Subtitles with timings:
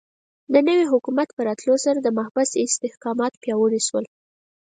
[0.53, 4.05] د نوي حکومت په راتلو سره د محبس استحکامات پیاوړي شول.